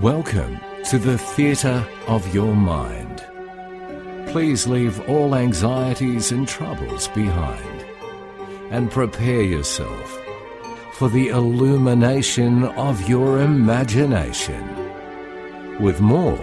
[0.00, 3.22] Welcome to the theatre of your mind.
[4.28, 7.84] Please leave all anxieties and troubles behind
[8.70, 10.18] and prepare yourself
[10.94, 14.64] for the illumination of your imagination
[15.78, 16.40] with more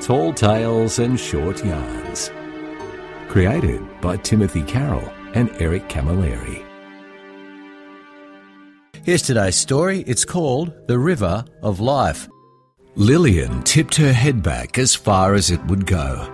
[0.00, 2.30] tall tales and short yarns.
[3.26, 6.64] Created by Timothy Carroll and Eric Camilleri.
[9.02, 10.04] Here's today's story.
[10.06, 12.28] It's called The River of Life.
[12.98, 16.28] Lillian tipped her head back as far as it would go.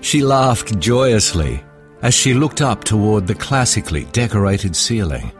[0.00, 1.62] She laughed joyously
[2.00, 5.30] as she looked up toward the classically decorated ceiling.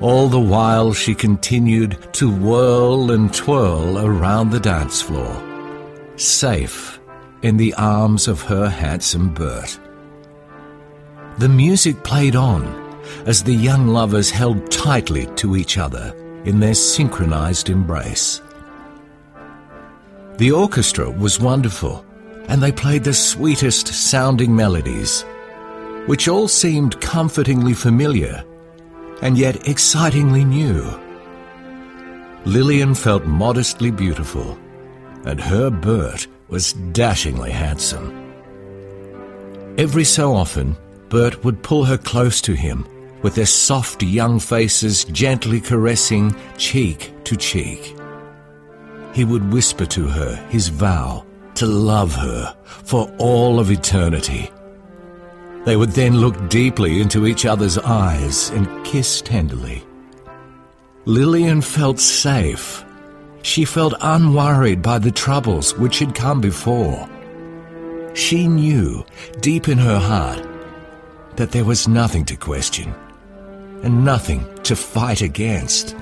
[0.00, 5.40] All the while she continued to whirl and twirl around the dance floor,
[6.16, 6.98] safe
[7.42, 9.78] in the arms of her handsome Bert.
[11.38, 12.64] The music played on
[13.24, 16.12] as the young lovers held tightly to each other
[16.44, 18.40] in their synchronized embrace.
[20.36, 22.04] The orchestra was wonderful,
[22.48, 25.22] and they played the sweetest sounding melodies,
[26.06, 28.44] which all seemed comfortingly familiar
[29.22, 30.82] and yet excitingly new.
[32.44, 34.58] Lillian felt modestly beautiful,
[35.24, 38.12] and her Bert was dashingly handsome.
[39.78, 40.76] Every so often,
[41.10, 42.86] Bert would pull her close to him,
[43.22, 47.96] with their soft young faces gently caressing cheek to cheek
[49.14, 54.50] he would whisper to her his vow to love her for all of eternity.
[55.64, 59.84] They would then look deeply into each other's eyes and kiss tenderly.
[61.06, 62.84] Lillian felt safe.
[63.42, 67.08] She felt unworried by the troubles which had come before.
[68.14, 69.04] She knew,
[69.40, 70.44] deep in her heart,
[71.36, 72.94] that there was nothing to question
[73.82, 75.94] and nothing to fight against.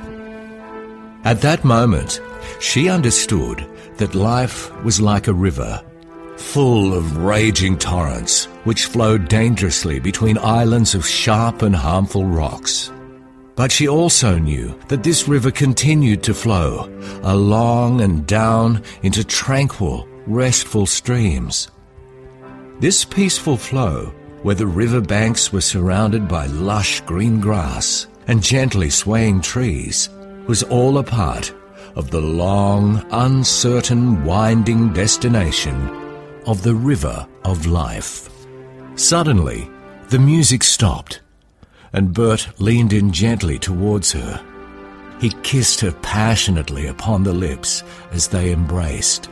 [1.24, 2.20] At that moment,
[2.61, 5.83] she understood that life was like a river,
[6.37, 12.91] full of raging torrents which flowed dangerously between islands of sharp and harmful rocks.
[13.55, 16.91] But she also knew that this river continued to flow
[17.23, 21.70] along and down into tranquil, restful streams.
[22.81, 28.91] This peaceful flow, where the river banks were surrounded by lush green grass and gently
[28.91, 30.08] swaying trees,
[30.47, 31.52] was all a part
[31.95, 35.89] of the long, uncertain, winding destination
[36.47, 38.29] of the river of life.
[38.95, 39.70] Suddenly,
[40.08, 41.20] the music stopped,
[41.92, 44.45] and Bert leaned in gently towards her.
[45.20, 49.29] He kissed her passionately upon the lips as they embraced.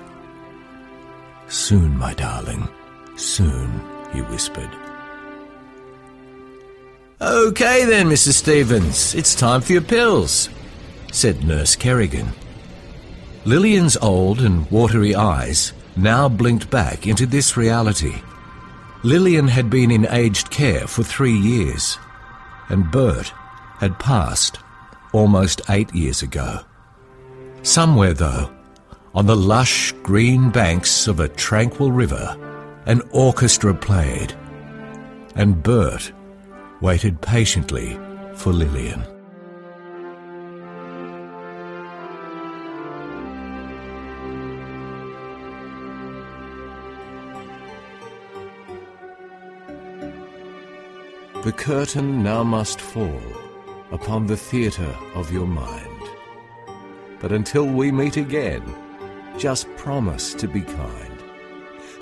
[1.49, 2.69] Soon, my darling,
[3.17, 3.81] soon,
[4.13, 4.71] he whispered.
[7.21, 8.35] Okay then, Mrs.
[8.35, 10.49] Stevens, it's time for your pills,
[11.13, 12.29] said Nurse Kerrigan.
[13.45, 18.21] Lillian's old and watery eyes now blinked back into this reality.
[19.03, 21.99] Lillian had been in aged care for three years,
[22.69, 23.33] and Bert
[23.79, 24.59] had passed
[25.13, 26.61] almost eight years ago.
[27.63, 28.51] Somewhere, though,
[29.15, 32.37] on the lush green banks of a tranquil river,
[32.85, 34.35] an orchestra played,
[35.35, 36.13] and Bert
[36.83, 37.99] waited patiently
[38.35, 39.03] for Lillian.
[51.43, 53.23] The curtain now must fall
[53.93, 56.03] upon the theatre of your mind.
[57.19, 58.63] But until we meet again,
[59.39, 61.23] just promise to be kind.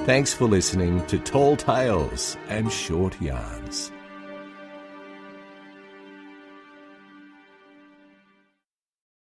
[0.01, 3.93] Thanks for listening to Tall Tales and Short Yarns.